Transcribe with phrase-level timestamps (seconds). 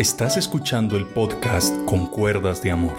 [0.00, 2.94] Estás escuchando el podcast Con Cuerdas de Amor.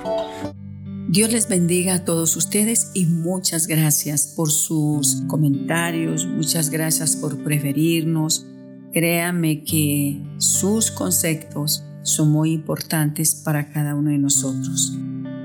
[1.09, 7.43] Dios les bendiga a todos ustedes y muchas gracias por sus comentarios, muchas gracias por
[7.43, 8.45] preferirnos.
[8.93, 14.95] Créanme que sus conceptos son muy importantes para cada uno de nosotros.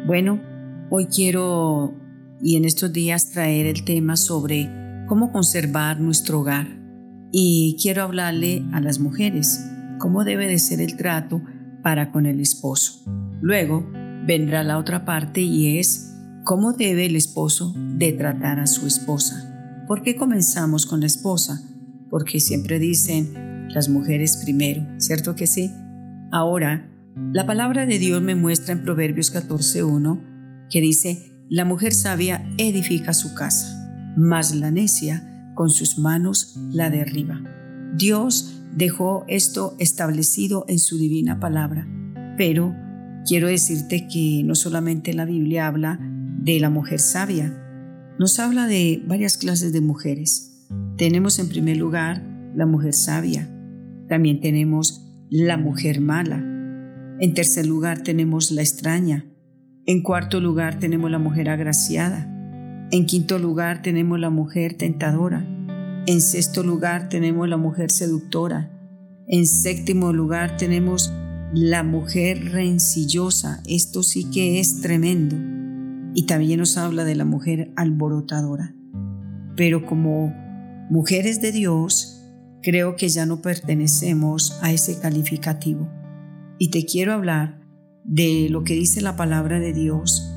[0.06, 0.38] Bueno,
[0.90, 1.94] hoy quiero
[2.42, 4.68] y en estos días traer el tema sobre
[5.08, 6.68] cómo conservar nuestro hogar.
[7.32, 9.58] Y quiero hablarle a las mujeres
[9.98, 11.42] cómo debe de ser el trato
[11.82, 13.04] para con el esposo.
[13.40, 13.88] Luego
[14.26, 16.12] vendrá la otra parte y es
[16.44, 19.84] cómo debe el esposo de tratar a su esposa.
[19.86, 21.62] ¿Por qué comenzamos con la esposa?
[22.10, 25.70] Porque siempre dicen las mujeres primero, ¿cierto que sí?
[26.32, 26.90] Ahora,
[27.32, 33.12] la palabra de Dios me muestra en Proverbios 14.1 que dice, la mujer sabia edifica
[33.12, 37.40] su casa, mas la necia con sus manos la derriba.
[37.96, 41.88] Dios dejó esto establecido en su divina palabra.
[42.36, 42.74] Pero
[43.26, 47.62] quiero decirte que no solamente la Biblia habla de la mujer sabia,
[48.18, 50.66] nos habla de varias clases de mujeres.
[50.96, 52.22] Tenemos en primer lugar
[52.54, 53.50] la mujer sabia,
[54.08, 56.38] también tenemos la mujer mala,
[57.18, 59.26] en tercer lugar tenemos la extraña,
[59.86, 62.32] en cuarto lugar tenemos la mujer agraciada,
[62.90, 65.46] en quinto lugar tenemos la mujer tentadora,
[66.06, 68.70] en sexto lugar tenemos la mujer seductora.
[69.26, 71.12] En séptimo lugar tenemos
[71.52, 73.60] la mujer rencillosa.
[73.66, 75.36] Esto sí que es tremendo.
[76.14, 78.74] Y también nos habla de la mujer alborotadora.
[79.56, 80.32] Pero como
[80.90, 82.22] mujeres de Dios,
[82.62, 85.90] creo que ya no pertenecemos a ese calificativo.
[86.58, 87.60] Y te quiero hablar
[88.04, 90.32] de lo que dice la palabra de Dios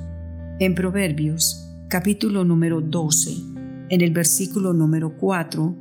[0.60, 3.49] en Proverbios capítulo número 12
[3.90, 5.76] en el versículo número 4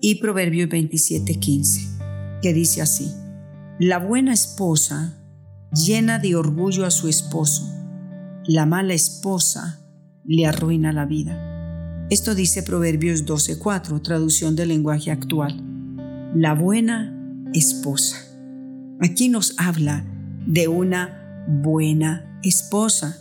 [0.00, 3.12] y Proverbios 27:15, que dice así,
[3.78, 5.16] La buena esposa
[5.72, 7.68] llena de orgullo a su esposo,
[8.46, 9.80] la mala esposa
[10.24, 12.06] le arruina la vida.
[12.10, 15.60] Esto dice Proverbios 12:4, traducción del lenguaje actual.
[16.34, 17.16] La buena
[17.52, 18.16] esposa.
[19.00, 20.04] Aquí nos habla
[20.46, 23.18] de una buena esposa.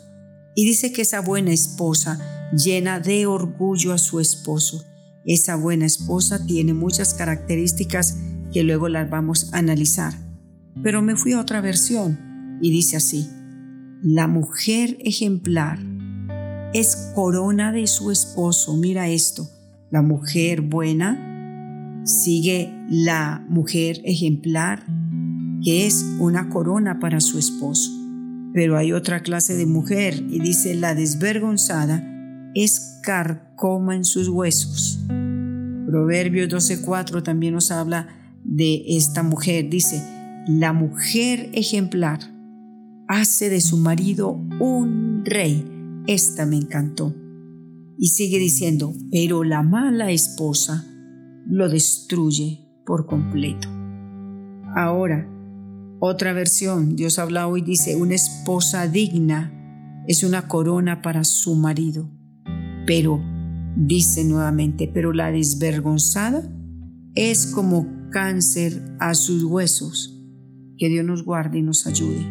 [0.56, 4.84] Y dice que esa buena esposa llena de orgullo a su esposo.
[5.26, 8.18] Esa buena esposa tiene muchas características
[8.52, 10.14] que luego las vamos a analizar.
[10.82, 13.30] Pero me fui a otra versión y dice así,
[14.02, 15.80] la mujer ejemplar
[16.74, 18.76] es corona de su esposo.
[18.78, 19.48] Mira esto,
[19.92, 21.26] la mujer buena
[22.06, 24.86] sigue la mujer ejemplar,
[25.64, 27.92] que es una corona para su esposo.
[28.54, 32.19] Pero hay otra clase de mujer y dice la desvergonzada
[32.56, 35.00] es carcoma en sus huesos.
[35.86, 38.08] Proverbios 12:4 también nos habla
[38.44, 39.70] de esta mujer.
[39.70, 40.04] Dice,
[40.48, 42.20] la mujer ejemplar
[43.08, 45.66] hace de su marido un rey.
[46.08, 47.16] Esta me encantó.
[47.98, 50.86] Y sigue diciendo, pero la mala esposa
[51.46, 53.68] lo destruye por completo.
[54.76, 55.28] Ahora,
[56.00, 59.54] otra versión, Dios habla hoy, dice, una esposa digna
[60.08, 62.10] es una corona para su marido
[62.86, 63.22] pero,
[63.76, 66.44] dice nuevamente, pero la desvergonzada
[67.16, 70.16] es como cáncer a sus huesos.
[70.78, 72.26] Que Dios nos guarde y nos ayude,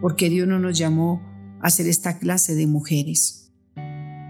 [0.00, 1.22] porque Dios no nos llamó
[1.60, 3.52] a ser esta clase de mujeres.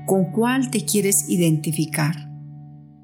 [0.06, 2.31] ¿Con cuál te quieres identificar?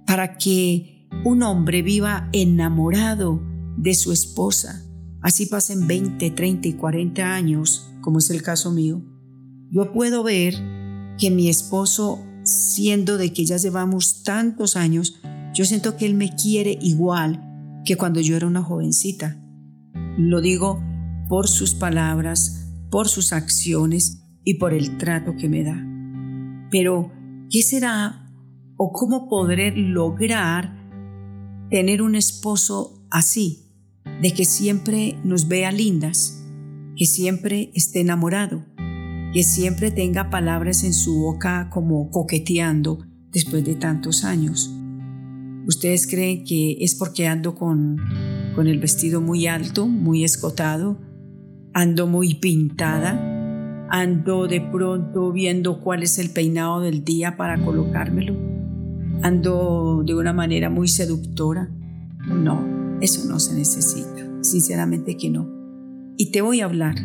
[0.06, 3.42] Para que un hombre viva enamorado
[3.76, 4.84] de su esposa,
[5.22, 9.02] así pasen 20, 30 y 40 años, como es el caso mío,
[9.70, 10.54] yo puedo ver
[11.18, 15.20] que mi esposo siendo de que ya llevamos tantos años,
[15.54, 17.46] yo siento que Él me quiere igual
[17.84, 19.42] que cuando yo era una jovencita.
[20.16, 20.82] Lo digo
[21.28, 25.86] por sus palabras, por sus acciones y por el trato que me da.
[26.70, 27.12] Pero,
[27.50, 28.30] ¿qué será
[28.76, 30.80] o cómo podré lograr
[31.70, 33.66] tener un esposo así,
[34.22, 36.44] de que siempre nos vea lindas,
[36.96, 38.64] que siempre esté enamorado,
[39.32, 42.98] que siempre tenga palabras en su boca como coqueteando
[43.32, 44.74] después de tantos años.
[45.66, 47.96] ¿Ustedes creen que es porque ando con,
[48.56, 50.98] con el vestido muy alto, muy escotado?
[51.72, 53.86] ¿Ando muy pintada?
[53.88, 58.34] ¿Ando de pronto viendo cuál es el peinado del día para colocármelo?
[59.22, 61.70] ¿Ando de una manera muy seductora?
[62.26, 65.48] No, eso no se necesita, sinceramente que no.
[66.16, 66.96] Y te voy a hablar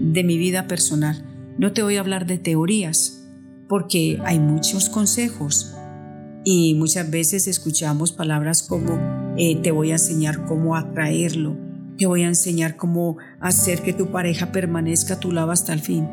[0.00, 1.27] de mi vida personal
[1.58, 3.26] no te voy a hablar de teorías,
[3.68, 5.74] porque hay muchos consejos
[6.44, 11.56] y muchas veces escuchamos palabras como eh, te voy a enseñar cómo atraerlo,
[11.98, 15.80] Te voy a enseñar cómo hacer que tu pareja permanezca a tu lado hasta el
[15.80, 16.08] fin.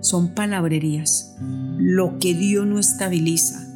[0.00, 1.36] Son palabrerías.
[1.78, 3.66] Lo que Dios no estabiliza,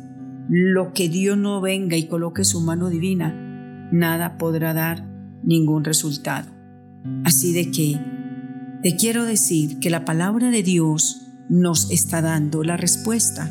[0.51, 5.09] lo que Dios no venga y coloque su mano divina, nada podrá dar
[5.43, 6.51] ningún resultado.
[7.25, 8.20] Así de que
[8.83, 13.51] te quiero decir que la palabra de Dios nos está dando la respuesta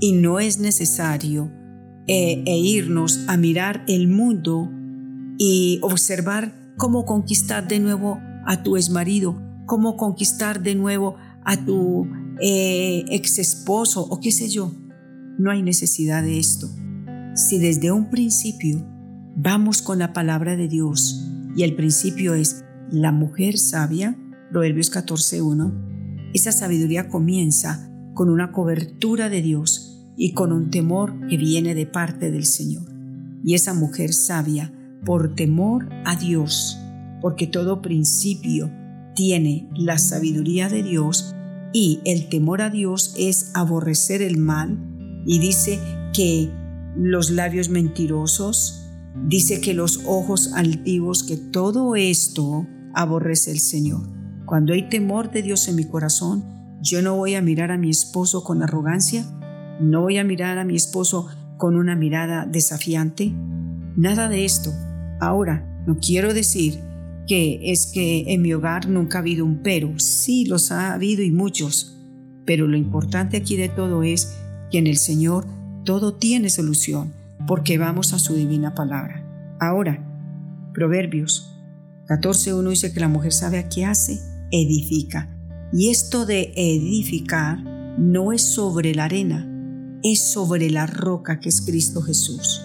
[0.00, 1.52] y no es necesario
[2.08, 4.68] eh, e irnos a mirar el mundo
[5.38, 12.08] y observar cómo conquistar de nuevo a tu exmarido, cómo conquistar de nuevo a tu
[12.40, 14.72] eh, ex esposo o qué sé yo.
[15.38, 16.68] No hay necesidad de esto.
[17.36, 18.84] Si desde un principio
[19.36, 24.18] vamos con la palabra de Dios y el principio es la mujer sabia,
[24.52, 31.38] Proverbios 14.1, esa sabiduría comienza con una cobertura de Dios y con un temor que
[31.38, 32.84] viene de parte del Señor.
[33.42, 34.70] Y esa mujer sabia
[35.06, 36.78] por temor a Dios,
[37.22, 38.70] porque todo principio
[39.14, 41.34] tiene la sabiduría de Dios
[41.72, 44.78] y el temor a Dios es aborrecer el mal
[45.24, 45.80] y dice
[46.12, 46.50] que
[46.94, 48.86] los labios mentirosos,
[49.26, 54.21] dice que los ojos altivos, que todo esto aborrece el Señor.
[54.46, 56.44] Cuando hay temor de Dios en mi corazón,
[56.80, 59.24] yo no voy a mirar a mi esposo con arrogancia,
[59.80, 63.32] no voy a mirar a mi esposo con una mirada desafiante,
[63.96, 64.72] nada de esto.
[65.20, 66.80] Ahora, no quiero decir
[67.26, 69.98] que es que en mi hogar nunca ha habido un pero.
[69.98, 71.98] Sí, los ha habido y muchos.
[72.44, 74.36] Pero lo importante aquí de todo es
[74.70, 75.46] que en el Señor
[75.84, 77.12] todo tiene solución,
[77.46, 79.56] porque vamos a su divina palabra.
[79.60, 80.04] Ahora,
[80.74, 81.56] Proverbios
[82.08, 84.20] 14.1 dice que la mujer sabe a qué hace,
[84.52, 85.28] edifica.
[85.72, 87.58] Y esto de edificar
[87.98, 89.48] no es sobre la arena,
[90.02, 92.62] es sobre la roca que es Cristo Jesús.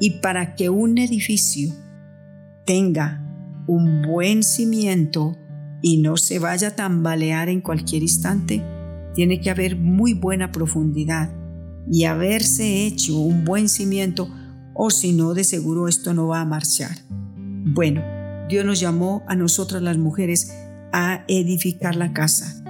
[0.00, 1.72] Y para que un edificio
[2.66, 3.24] tenga
[3.66, 5.36] un buen cimiento
[5.82, 8.62] y no se vaya a tambalear en cualquier instante,
[9.14, 11.30] tiene que haber muy buena profundidad
[11.90, 14.28] y haberse hecho un buen cimiento
[14.74, 16.96] o si no, de seguro esto no va a marchar.
[17.08, 18.02] Bueno,
[18.48, 20.52] Dios nos llamó a nosotras las mujeres
[20.92, 22.62] a edificar la casa.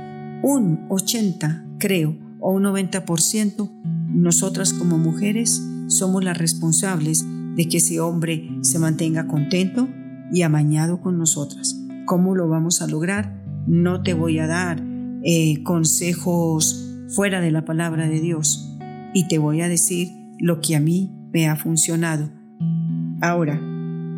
[0.43, 3.71] Un 80, creo, o un 90%,
[4.09, 7.25] nosotras como mujeres somos las responsables
[7.57, 9.89] de que ese hombre se mantenga contento
[10.33, 11.77] y amañado con nosotras.
[12.07, 13.43] ¿Cómo lo vamos a lograr?
[13.67, 14.83] No te voy a dar
[15.23, 18.77] eh, consejos fuera de la palabra de Dios
[19.13, 20.09] y te voy a decir
[20.39, 22.31] lo que a mí me ha funcionado.
[23.21, 23.61] Ahora,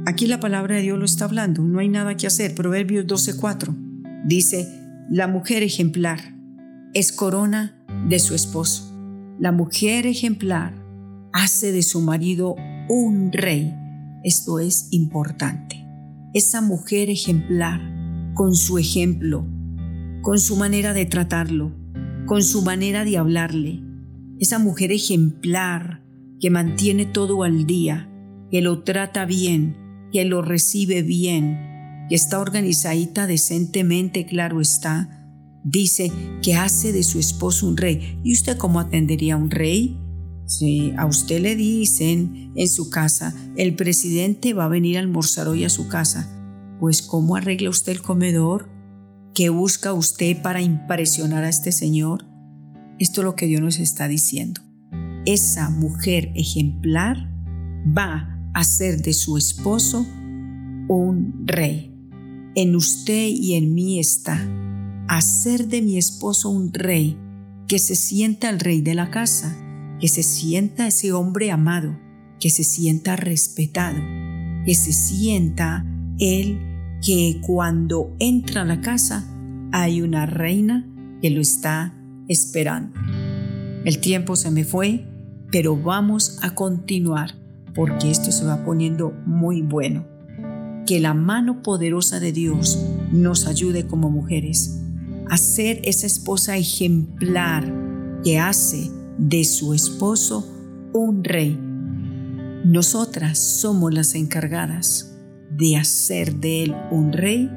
[0.07, 2.55] aquí la palabra de Dios lo está hablando, no hay nada que hacer.
[2.55, 3.92] Proverbios 12:4
[4.25, 4.69] dice,
[5.11, 6.21] la mujer ejemplar
[6.95, 7.77] es corona
[8.09, 8.93] de su esposo.
[9.39, 10.75] La mujer ejemplar
[11.33, 12.55] hace de su marido
[12.89, 13.75] un rey.
[14.25, 15.87] Esto es importante.
[16.35, 17.81] Esa mujer ejemplar,
[18.35, 19.47] con su ejemplo,
[20.23, 21.73] con su manera de tratarlo,
[22.27, 23.83] con su manera de hablarle.
[24.39, 26.03] Esa mujer ejemplar
[26.41, 28.09] que mantiene todo al día,
[28.51, 29.77] que lo trata bien,
[30.13, 31.72] que lo recibe bien,
[32.09, 35.23] que está organizadita decentemente, claro está,
[35.65, 36.11] dice
[36.43, 38.19] que hace de su esposo un rey.
[38.23, 39.99] ¿Y usted cómo atendería a un rey?
[40.47, 45.49] Si a usted le dicen en su casa, el presidente va a venir a almorzar
[45.49, 46.29] hoy a su casa,
[46.79, 48.69] pues ¿cómo arregla usted el comedor?
[49.35, 52.27] ¿Qué busca usted para impresionar a este señor?
[52.99, 54.61] Esto es lo que Dios nos está diciendo.
[55.25, 57.31] Esa mujer ejemplar
[57.87, 60.05] va a ser de su esposo
[60.89, 61.92] un rey.
[62.55, 64.39] En usted y en mí está
[65.09, 67.19] hacer de mi esposo un rey,
[67.69, 69.57] que se sienta el rey de la casa,
[70.01, 71.99] que se sienta ese hombre amado,
[72.41, 73.99] que se sienta respetado,
[74.65, 75.87] que se sienta
[76.19, 76.61] él
[77.05, 79.29] que cuando entra a la casa
[79.73, 80.87] hay una reina
[81.21, 81.95] que lo está
[82.29, 82.99] esperando.
[83.85, 85.07] El tiempo se me fue,
[85.51, 87.35] pero vamos a continuar
[87.75, 90.12] porque esto se va poniendo muy bueno.
[90.87, 92.79] Que la mano poderosa de Dios
[93.13, 94.79] nos ayude como mujeres
[95.29, 97.73] a ser esa esposa ejemplar
[98.25, 100.47] que hace de su esposo
[100.93, 101.59] un rey.
[102.65, 105.17] Nosotras somos las encargadas
[105.51, 107.51] de hacer de él un rey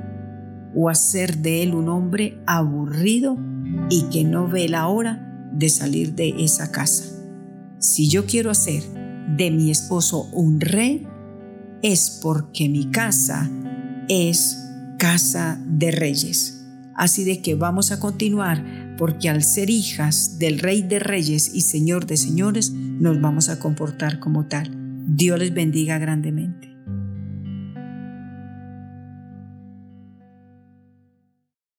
[0.75, 3.37] o hacer de él un hombre aburrido
[3.89, 7.05] y que no ve la hora de salir de esa casa.
[7.79, 8.83] Si yo quiero hacer
[9.37, 11.07] de mi esposo un rey,
[11.85, 13.47] es porque mi casa
[14.09, 14.57] es
[14.97, 16.65] casa de reyes.
[16.95, 21.61] Así de que vamos a continuar porque al ser hijas del Rey de Reyes y
[21.61, 24.71] Señor de Señores, nos vamos a comportar como tal.
[25.05, 26.64] Dios les bendiga grandemente.